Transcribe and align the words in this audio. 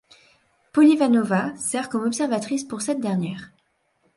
Polivanova 0.73 1.55
sert 1.57 1.87
comme 1.87 2.05
observatrice 2.05 2.63
pour 2.67 2.81
cette 2.81 3.01
dernière. 3.01 3.51